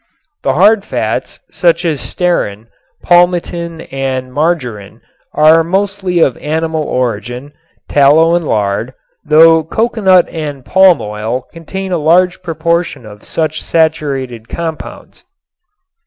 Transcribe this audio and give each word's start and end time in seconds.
The 0.41 0.53
hard 0.53 0.83
fats, 0.83 1.39
such 1.51 1.85
as 1.85 2.01
stearin, 2.01 2.69
palmitin 3.03 3.81
and 3.91 4.33
margarin, 4.33 5.01
are 5.35 5.63
mostly 5.63 6.19
of 6.21 6.37
animal 6.37 6.81
origin, 6.81 7.53
tallow 7.87 8.33
and 8.35 8.47
lard, 8.47 8.95
though 9.23 9.63
coconut 9.63 10.27
and 10.29 10.65
palm 10.65 11.01
oil 11.01 11.43
contain 11.53 11.91
a 11.91 11.99
large 11.99 12.41
proportion 12.41 13.05
of 13.05 13.23
such 13.23 13.61
saturated 13.61 14.49
compounds. 14.49 15.23